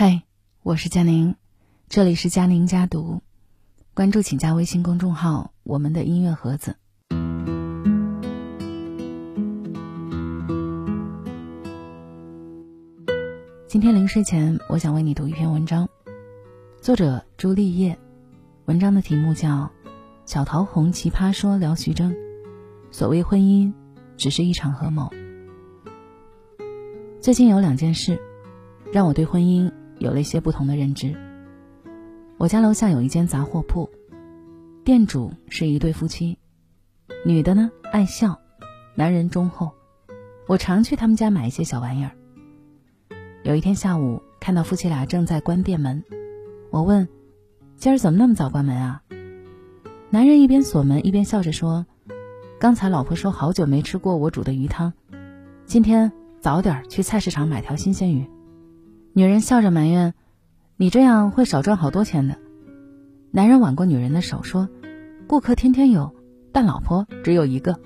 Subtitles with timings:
[0.00, 0.22] 嗨，
[0.62, 1.34] 我是佳宁，
[1.88, 3.20] 这里是佳宁家读，
[3.94, 6.76] 关注请加微信公众号“我们的音乐盒子”。
[13.66, 15.88] 今天临睡前，我想为你读一篇文章，
[16.80, 17.98] 作者朱丽叶，
[18.66, 19.48] 文章的题目叫
[20.26, 22.12] 《小桃红奇葩说聊徐峥》，
[22.92, 23.72] 所谓婚姻，
[24.16, 25.10] 只是一场合谋。
[27.20, 28.16] 最近有两件事，
[28.92, 29.68] 让我对婚姻
[29.98, 31.14] 有了一些不同的认知。
[32.36, 33.90] 我家楼下有一间杂货铺，
[34.84, 36.38] 店主是一对夫妻，
[37.24, 38.38] 女的呢爱笑，
[38.94, 39.72] 男人忠厚。
[40.46, 42.12] 我常去他们家买一些小玩意儿。
[43.42, 46.04] 有一天下午，看到夫妻俩正在关店门，
[46.70, 47.08] 我问
[47.76, 49.02] ：“今儿怎么那么早关门啊？”
[50.10, 51.86] 男人一边锁门一边笑着说
[52.58, 54.92] ：“刚才老婆说好久没吃过我煮的鱼汤，
[55.66, 58.24] 今天早点去菜市场买条新鲜鱼。”
[59.18, 60.14] 女人笑着埋怨
[60.78, 62.38] ：“你这样会少赚好多钱的。”
[63.34, 64.68] 男人挽过女人的手说
[65.26, 66.14] ：“顾客天天有，
[66.52, 67.80] 但老婆只有一个。”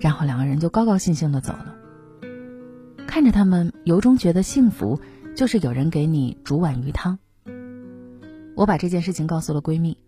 [0.00, 1.74] 然后两个人就高高兴兴的走了。
[3.06, 4.98] 看着他们，由衷觉得幸福，
[5.34, 7.18] 就是有人给你煮碗鱼汤。
[8.54, 9.98] 我把这件事情告诉了闺蜜，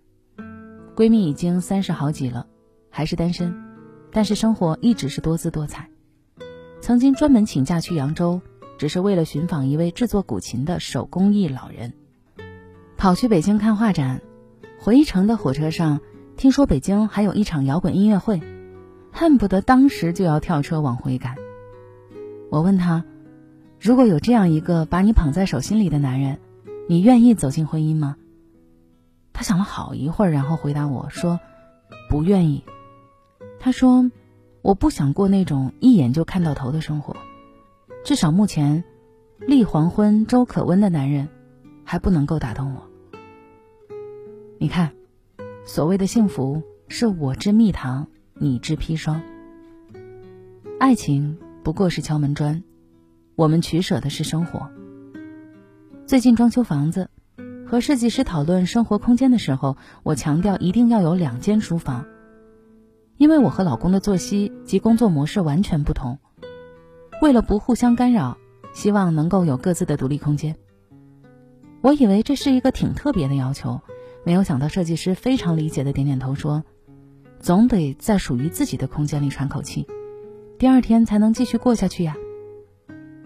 [0.96, 2.46] 闺蜜已经三十好几了，
[2.88, 3.54] 还是单身，
[4.10, 5.90] 但是生活一直是多姿多彩。
[6.80, 8.40] 曾经专门请假去扬州，
[8.78, 11.92] 只是为了寻访一位制作古琴的手工艺老人。
[12.96, 14.22] 跑去北京看画展，
[14.80, 16.00] 回程的火车上
[16.36, 18.40] 听说北京还有一场摇滚音乐会，
[19.12, 21.34] 恨不得当时就要跳车往回赶。
[22.50, 23.04] 我问他
[23.78, 26.38] ：“如果有这样一个把你捧在手心里的男人，
[26.88, 28.16] 你愿意走进婚姻吗？”
[29.34, 31.38] 他想了好一会儿，然后回答我说
[32.08, 32.64] ：“不愿意。”
[33.60, 34.10] 他说
[34.62, 37.16] ：“我不想过那种一眼就看到头的生活，
[38.08, 38.84] 至少目前，
[39.38, 41.28] 立黄昏粥可温的男人，
[41.84, 42.88] 还不能够打动我。”
[44.56, 44.92] 你看，
[45.66, 49.20] 所谓的幸福是我之蜜糖，你之砒霜，
[50.80, 51.36] 爱情。
[51.62, 52.64] 不过是敲门砖，
[53.36, 54.70] 我们取舍的是生活。
[56.06, 57.10] 最近装修房子，
[57.66, 62.06] 和设计师讨论生活空间的时候，我强调一定要有两间书房，
[63.18, 66.18] 因为我和老公的作息及工作模式完全不同。
[67.20, 68.38] 为了不互相干扰，
[68.72, 70.56] 希望能够有各自的独立空间。
[71.80, 73.80] 我以为这是一个挺特别的要求，
[74.24, 76.64] 没有想到设计师非常理解的点点头说
[77.40, 79.86] ：“总得在属于自己的空间里喘口气。”
[80.58, 82.16] 第二天才能继续过下去呀。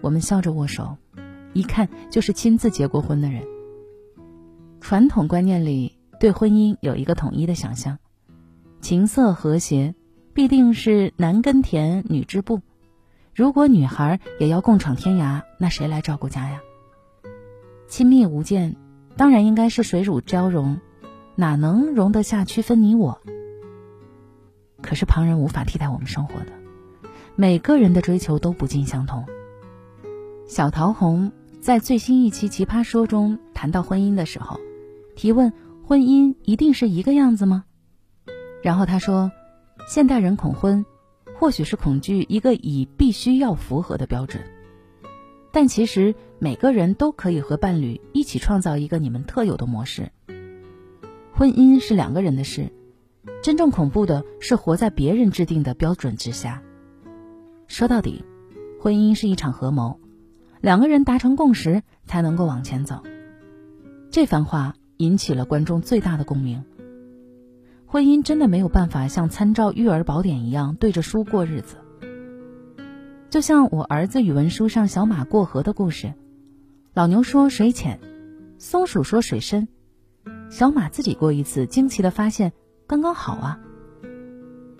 [0.01, 0.97] 我们笑着握手，
[1.53, 3.43] 一看就是亲自结过婚的人。
[4.81, 7.99] 传统观念里对婚姻有一个统一的想象：
[8.81, 9.95] 情色和谐，
[10.33, 12.59] 必定是男耕田，女织布。
[13.35, 16.61] 如果女孩也要共闯天涯，那谁来照顾家呀？
[17.87, 18.75] 亲密无间，
[19.17, 20.79] 当然应该是水乳交融，
[21.35, 23.19] 哪能容得下区分你我？
[24.83, 26.51] 可是旁人无法替代我们生活的。
[27.35, 29.25] 每个人的追求都不尽相同。
[30.45, 34.59] 小桃红在最新一期《奇葩说》中谈到婚姻的时候，
[35.15, 35.53] 提问
[35.87, 37.63] ：“婚姻一定是一个样子吗？”
[38.61, 39.31] 然后他说
[39.89, 40.85] ：“现代人恐婚，
[41.39, 44.43] 或许是恐惧一个以必须要符合的标准，
[45.51, 50.11] 但其实每个人都可以和伴侣一起创造一个你们特有的模式。
[51.33, 52.71] 婚姻是两个人的事，
[53.41, 56.61] 真正恐怖的是活在别人制定的标准之下。”
[57.67, 58.23] 说到底，
[58.79, 59.99] 婚姻是一场合谋，
[60.61, 63.01] 两个人达成共识才能够往前走。
[64.11, 66.63] 这番话引起了观众最大的共鸣。
[67.93, 71.75] 婚姻真的没有办法像参照育儿宝典一样对着书过日子。
[73.29, 76.15] 就像我儿子语文书上小马过河的故事，
[76.95, 77.99] 老牛说水浅，
[78.57, 79.67] 松鼠说水深，
[80.49, 82.51] 小马自己过一次，惊奇的发现
[82.87, 83.59] 刚刚好啊，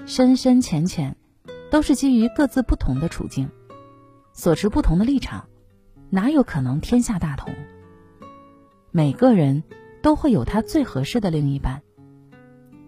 [0.07, 1.15] 深深浅浅。
[1.69, 3.47] 都是基于各自不同的处境，
[4.31, 5.45] 所持不同的立场，
[6.09, 7.53] 哪有可能天下大同？
[8.89, 9.63] 每个人
[10.01, 11.83] 都会有他最合适的另一半。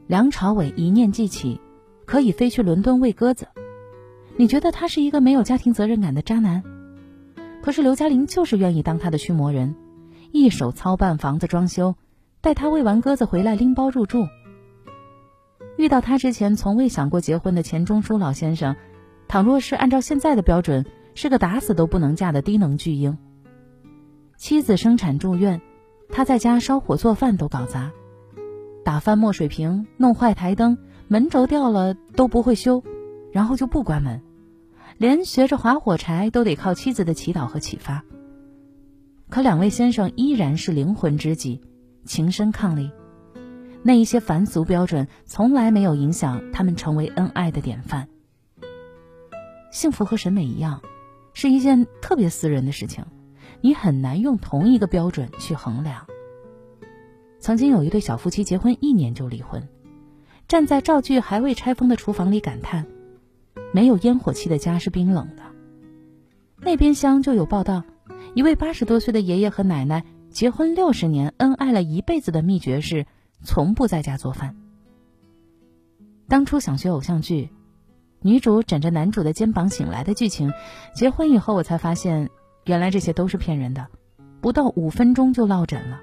[0.07, 1.59] 梁朝伟一念记起，
[2.05, 3.47] 可以飞去伦敦喂鸽子。
[4.37, 6.61] 你觉得他是一个没有家庭责任感的渣男？
[7.63, 9.75] 可是刘嘉玲就是愿意当他的驱魔人，
[10.31, 11.95] 一手操办房子装修，
[12.39, 14.27] 带他喂完鸽子回来拎包入住。
[15.75, 18.75] 遇到他之前，从未想过结婚的钱钟书老先生，
[19.27, 20.85] 倘若是按照现在的标准，
[21.15, 23.17] 是个打死都不能嫁的低能巨婴。
[24.37, 25.61] 妻子生产住院，
[26.09, 27.91] 他在家烧火做饭都搞砸，
[28.85, 30.77] 打翻墨水瓶，弄坏台灯，
[31.07, 32.83] 门轴掉了都不会修，
[33.31, 34.21] 然后就不关门，
[34.99, 38.03] 连学着划火柴都得靠妻子的祈祷和启发。
[39.27, 41.61] 可两位先生依然是灵魂知己，
[42.05, 42.91] 情深伉俪。
[43.81, 48.07] 那一些凡俗标准从来没有影响他们成为恩爱的典范。
[49.71, 50.81] 幸福和审美一样，
[51.33, 53.03] 是一件特别私人的事情，
[53.61, 56.05] 你很难用同一个标准去衡量。
[57.45, 59.69] 曾经有一对小夫妻结婚一年就离婚，
[60.47, 62.87] 站在灶具还未拆封的厨房里感叹
[63.71, 65.43] ：“没有烟火气的家是冰冷的。”
[66.59, 67.83] 那边厢就有报道，
[68.33, 73.05] 一位八十多岁的爷爷和奶奶结婚六十年，恩爱了一辈子的秘诀是。
[73.43, 74.55] 从不在家做饭。
[76.27, 77.51] 当初想学偶像剧，
[78.21, 80.51] 女主枕着男主的肩膀醒来的剧情，
[80.95, 82.31] 结婚以后我才发现，
[82.63, 83.85] 原来这些都是骗人的，
[84.41, 86.01] 不到五分钟就落枕了。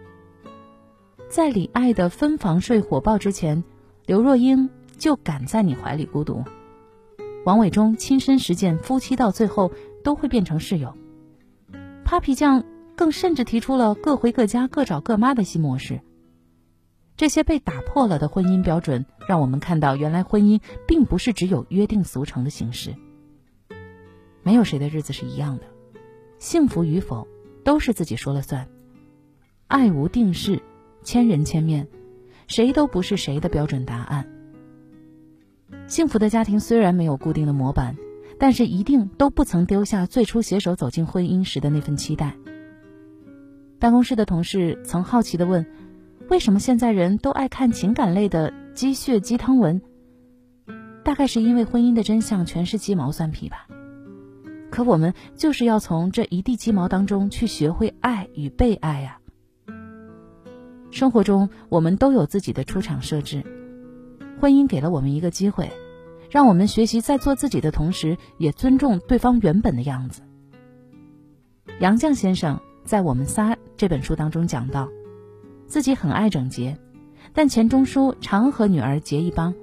[1.32, 3.64] 在李爱的分房睡火爆之前，
[4.04, 4.68] 刘若英
[4.98, 6.44] 就敢在你怀里孤独。
[7.46, 9.72] 王伟忠亲身实践，夫妻到最后
[10.04, 10.94] 都会变成室友。
[12.04, 16.02] Papi 酱更甚至提出了各回各家、各找各妈的新模式。
[17.16, 22.94] 这些被打破了的婚姻标准，让我们看到，原来婚姻并不是只有约定俗成的形式。
[24.42, 25.64] 没有谁的日子是一样的，
[26.38, 27.26] 幸福与否
[27.64, 28.68] 都是自己说了算。
[29.66, 30.60] 爱无定式，
[31.02, 31.88] 千人千面，
[32.46, 34.26] 谁都不是谁的标准答案。
[35.86, 37.96] 幸福的家庭虽然没有固定的模板，
[38.38, 42.36] 但是一定都不曾丢下最初携手走进婚姻时的那份期待。
[43.78, 45.66] 办公室的同事曾好奇地问。
[46.28, 49.82] 为什么现在人都爱看情感类的鸡血鸡汤文？
[51.04, 53.66] 大概是因为婚姻的真相全是鸡毛蒜皮吧。
[54.70, 59.18] 可我们就是要从这一地鸡毛当中去学会爱与被爱呀。
[60.92, 63.42] 生活中我们都有自己的出场设置，
[64.38, 65.72] 婚姻给了我们一个机会，
[66.30, 70.20] 让我们学习在做自己的同时，也尊重对方原本的样子。
[71.80, 74.88] 杨绛先生在《我们仨》这本书当中讲到。
[75.66, 76.76] 自己很爱整洁，
[77.32, 79.54] 但钱钟书常和女儿结一帮，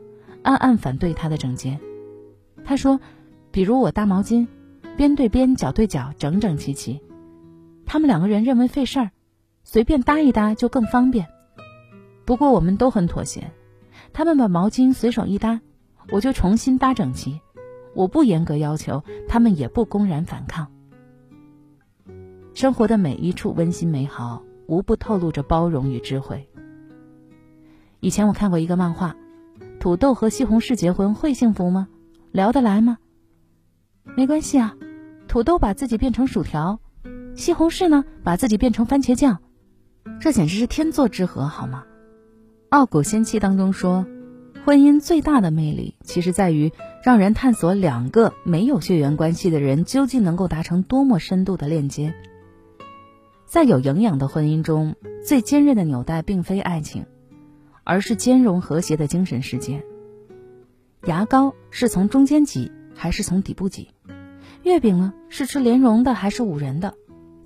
[0.41, 1.79] 暗暗反对他的整洁。
[2.65, 2.99] 他说
[3.51, 4.47] ：“比如我搭毛巾，
[4.97, 6.99] 边对边、角对角，整整齐齐。
[7.85, 9.11] 他们两个人认为费事儿，
[9.71, 11.27] 随便搭一搭就更方便。
[12.25, 13.51] 不过我们都很妥协，
[14.13, 15.61] 他们把毛巾随手一搭，
[16.11, 17.39] 我就重新搭整齐。
[17.93, 20.71] 我不严格要求，他们也不公然反抗。
[22.55, 26.47] 生活的每一处温馨美好。”无不透露着包容与智慧。
[28.01, 29.15] 以前我看过一个漫画，
[29.79, 31.87] 土豆和西红柿结婚会幸福吗？
[32.31, 32.99] 聊得来吗？
[34.15, 34.75] 没关系啊，
[35.27, 36.79] 土豆把自己变成薯条，
[37.35, 39.41] 西红柿呢把自己变成番茄酱，
[40.19, 41.83] 这简直是天作之合，好吗？
[42.69, 44.05] 《傲骨仙妻》当中说，
[44.65, 46.71] 婚姻最大的魅力其实在于
[47.03, 52.13] 让人探索两个没有血缘关系的人究竟能够达成多么深度的链接。
[53.45, 54.95] 在有营养的婚姻中，
[55.25, 57.05] 最坚韧的纽带并非爱情，
[57.83, 59.83] 而是兼容和谐的精神世界。
[61.05, 63.89] 牙膏是从中间挤还是从底部挤？
[64.63, 65.13] 月饼呢？
[65.29, 66.93] 是吃莲蓉的还是五仁的？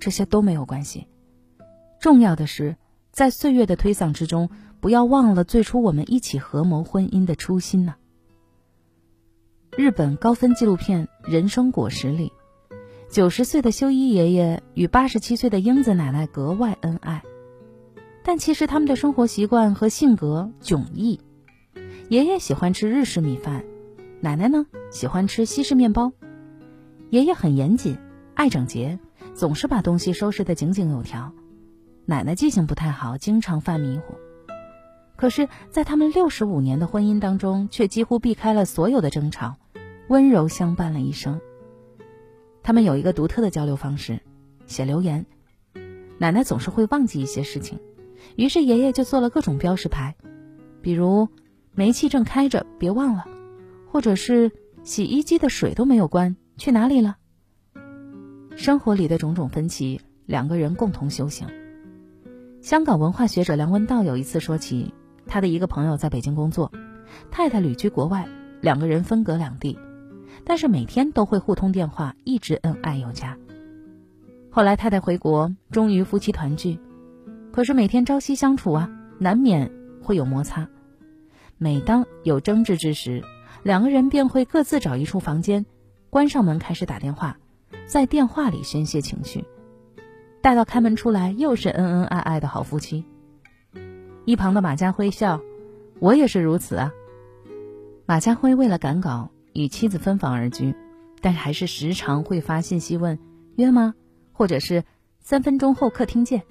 [0.00, 1.06] 这些都没有关系。
[2.04, 2.76] 重要的是，
[3.12, 7.94] 在岁月的推搡之中，不要忘了最初我们一起合谋婚姻的初心呢。
[9.74, 12.30] 日本高分纪录片《人生果实》里。
[13.10, 17.22] 九十岁的修一爷爷与八十七岁的英子奶奶格外恩爱，
[18.22, 21.18] 但其实他们的生活习惯和性格迥异。
[22.10, 23.64] 爷爷喜欢吃日式米饭，
[24.20, 26.12] 奶奶呢喜欢吃西式面包。
[27.08, 27.96] 爷爷很严谨，
[28.34, 28.98] 爱整洁，
[29.32, 31.32] 总是把东西收拾得井井有条。
[32.06, 34.14] 奶奶记性不太好，经常犯迷糊。
[35.16, 39.56] 可是，在他们六十五年的婚姻当中，却几乎避开了所有的争吵，
[40.08, 41.40] 温柔相伴了一生。
[42.62, 44.20] 他们有一个独特的交流方式，
[44.66, 45.24] 写留言。
[46.18, 47.80] 奶奶总是会忘记一些事情，
[48.36, 50.14] 于是爷爷就做了各种标识牌，
[50.82, 51.28] 比如
[51.72, 53.24] 煤气正开着，别忘了；
[53.90, 57.16] 或者是洗衣机的水都没有关，去哪里了？
[58.56, 61.48] 生活里的种种分歧，两个人共同修行。
[62.64, 64.94] 香港文化学者梁文道有一次说起，
[65.26, 66.72] 他的一个朋友在北京工作，
[67.30, 68.26] 太太旅居国外，
[68.62, 69.78] 两个人分隔两地。
[70.46, 73.36] 但是每天都会互通电话，一直恩爱有加。
[74.50, 76.80] 后来太太回国，终于夫妻团聚，
[77.52, 79.70] 可是每天朝夕相处啊，难免
[80.02, 80.66] 会有摩擦。
[81.58, 83.22] 每当有争执之时，
[83.62, 85.66] 两个人便会各自找一处房间，
[86.08, 87.36] 关上门开始打电话，
[87.86, 89.44] 在电话里宣泄情绪。
[90.44, 93.06] 待到开门出来，又是恩恩爱爱的好夫妻。
[94.26, 95.40] 一旁的马家辉笑
[96.00, 96.92] ：“我也是如此啊。”
[98.04, 99.30] 马家辉为了赶稿。
[99.54, 100.74] 与妻子分房而居，
[101.22, 103.18] 但是还是时常会发信息问
[103.56, 103.94] 约吗？
[104.32, 104.82] 或者是
[105.20, 106.42] 三分钟后客厅见。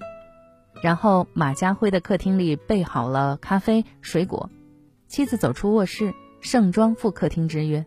[0.82, 4.50] 然后马家辉的客厅里备好了咖啡、水果，
[5.06, 7.86] 妻子走出卧室，盛装赴客厅之约。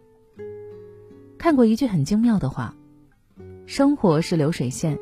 [1.38, 2.76] 看过一句很精妙的话
[3.66, 5.00] ：“生活是流水线，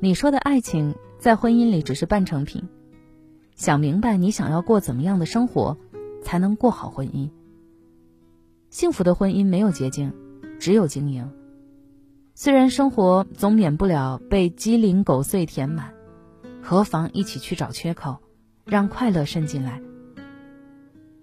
[0.00, 2.68] 你说的爱情在婚姻里只是半成品。
[3.56, 5.76] 想明白你想要过怎么样的生活，
[6.22, 7.30] 才能过好婚姻。
[8.70, 10.12] 幸福的婚姻没有捷径，
[10.60, 11.28] 只有经营。
[12.34, 15.92] 虽然生活总免不了被鸡零狗碎填满，
[16.62, 18.18] 何妨一起去找缺口，
[18.64, 19.82] 让快乐渗进来。”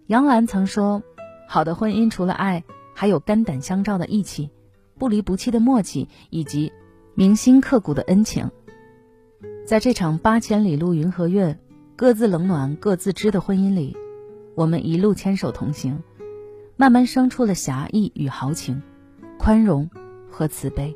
[0.08, 1.02] 杨澜曾说
[1.48, 2.64] ：“好的婚姻除了爱。”
[2.98, 4.50] 还有肝胆相照的义气，
[4.98, 6.72] 不离不弃的默契，以及
[7.14, 8.50] 铭心刻骨的恩情。
[9.66, 11.58] 在这场八千里路云和月，
[11.96, 13.98] 各自冷暖各自知的婚姻里，
[14.54, 16.04] 我们一路牵手同行，
[16.78, 18.84] 慢慢生出了侠义与豪情，
[19.40, 19.90] 宽容
[20.30, 20.96] 和慈悲。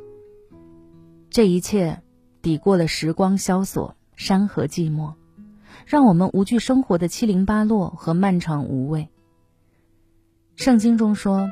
[1.32, 2.04] 这一切
[2.44, 5.14] 抵过了时光萧索、山河寂寞，
[5.88, 9.10] 让我们无惧生活的七零八落和漫长无味。
[10.56, 11.50] 圣经中说。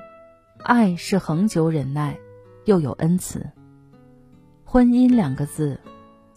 [0.64, 2.18] 爱是恒久忍耐，
[2.66, 3.46] 又有恩慈。
[4.66, 5.80] 婚姻两个字，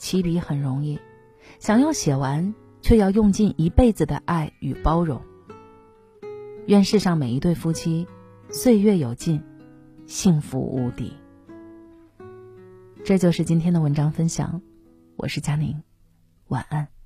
[0.01, 0.99] 起笔很容易，
[1.59, 5.21] 想要写完，却要用尽一辈子的爱与包容。
[6.67, 8.09] 愿世上每一对夫妻，
[8.49, 9.43] 岁月有尽，
[10.07, 11.13] 幸福无敌。
[13.05, 14.63] 这就是今天的文章分享，
[15.17, 15.83] 我是佳宁，
[16.49, 17.00] 晚安。